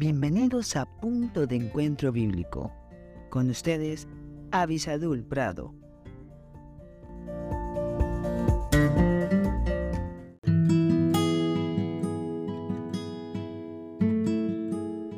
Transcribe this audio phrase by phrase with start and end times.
[0.00, 2.72] Bienvenidos a Punto de Encuentro Bíblico.
[3.28, 4.08] Con ustedes,
[4.50, 5.74] Avisadul Prado.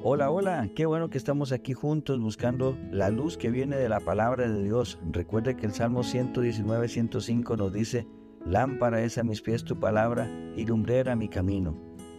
[0.02, 4.00] Hola, hola, qué bueno que estamos aquí juntos buscando la luz que viene de la
[4.00, 4.98] palabra de Dios.
[5.12, 8.08] Recuerde que el Salmo 119, 105 nos dice,
[8.44, 11.76] lámpara es a mis pies tu palabra y lumbrera mi camino.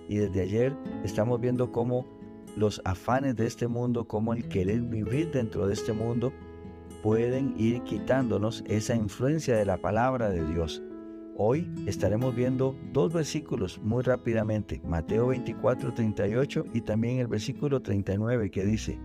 [0.08, 2.23] Y desde ayer estamos viendo cómo
[2.56, 6.34] los afanes de este mundo, como el querer vivir dentro de este mundo,
[7.02, 10.82] pueden ir quitándonos esa influencia de la palabra de Dios.
[11.36, 18.52] Hoy estaremos viendo dos versículos muy rápidamente, Mateo 24, 38 y también el versículo 39
[18.52, 19.00] que dice,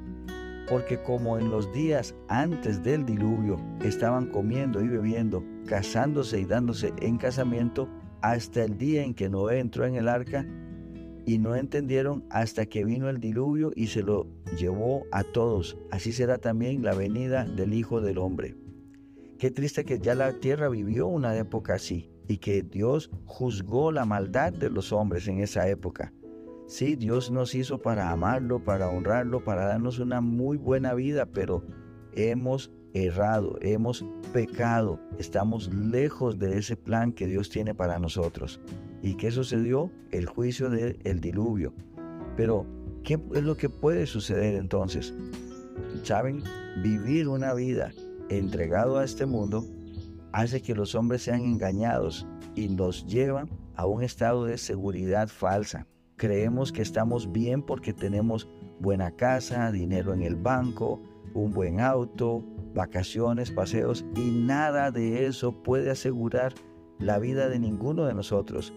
[0.69, 6.93] porque como en los días antes del diluvio estaban comiendo y bebiendo, casándose y dándose
[7.01, 7.89] en casamiento,
[8.21, 10.47] hasta el día en que Noé entró en el arca,
[11.29, 14.27] y no entendieron hasta que vino el diluvio y se lo
[14.57, 15.77] llevó a todos.
[15.91, 18.57] Así será también la venida del Hijo del Hombre.
[19.39, 24.07] Qué triste que ya la tierra vivió una época así y que Dios juzgó la
[24.07, 26.15] maldad de los hombres en esa época.
[26.67, 31.63] Sí, Dios nos hizo para amarlo, para honrarlo, para darnos una muy buena vida, pero
[32.19, 38.61] hemos errado, hemos pecado, estamos lejos de ese plan que Dios tiene para nosotros.
[39.03, 39.91] ¿Y qué sucedió?
[40.11, 41.73] El juicio del diluvio.
[42.37, 42.67] Pero,
[43.05, 45.15] ¿qué es lo que puede suceder entonces?
[46.03, 46.43] ¿Saben?
[46.83, 47.93] Vivir una vida
[48.29, 49.65] entregado a este mundo
[50.33, 55.87] hace que los hombres sean engañados y nos lleva a un estado de seguridad falsa.
[56.17, 58.49] Creemos que estamos bien porque tenemos
[58.81, 61.01] buena casa, dinero en el banco,
[61.35, 66.55] un buen auto, vacaciones, paseos y nada de eso puede asegurar
[66.99, 68.73] la vida de ninguno de nosotros.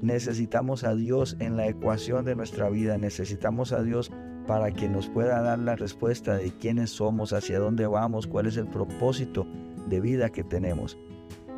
[0.00, 4.10] Necesitamos a Dios en la ecuación de nuestra vida, necesitamos a Dios
[4.46, 8.56] para que nos pueda dar la respuesta de quiénes somos, hacia dónde vamos, cuál es
[8.56, 9.46] el propósito
[9.88, 10.98] de vida que tenemos.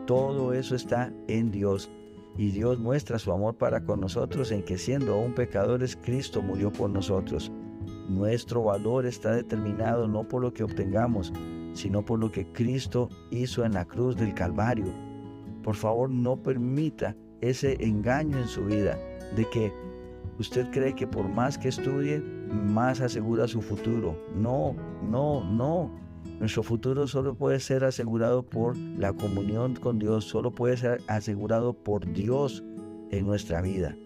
[0.07, 1.91] Todo eso está en Dios
[2.37, 6.73] y Dios muestra su amor para con nosotros en que siendo aún pecadores, Cristo murió
[6.73, 7.51] por nosotros.
[8.09, 11.33] Nuestro valor está determinado no por lo que obtengamos,
[11.75, 14.87] sino por lo que Cristo hizo en la cruz del Calvario.
[15.63, 18.97] Por favor, no permita ese engaño en su vida
[19.35, 19.73] de que
[20.39, 24.17] usted cree que por más que estudie, más asegura su futuro.
[24.35, 25.91] No, no, no.
[26.39, 31.73] Nuestro futuro solo puede ser asegurado por la comunión con Dios, solo puede ser asegurado
[31.73, 32.63] por Dios
[33.11, 33.97] en nuestra vida.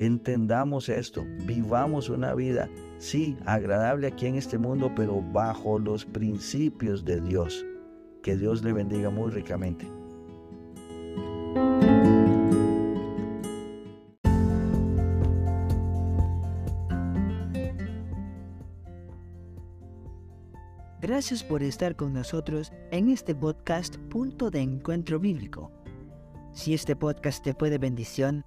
[0.00, 7.04] Entendamos esto, vivamos una vida, sí, agradable aquí en este mundo, pero bajo los principios
[7.04, 7.66] de Dios.
[8.22, 9.86] Que Dios le bendiga muy ricamente.
[21.02, 25.70] Gracias por estar con nosotros en este podcast Punto de Encuentro Bíblico.
[26.54, 28.46] Si este podcast te fue de bendición,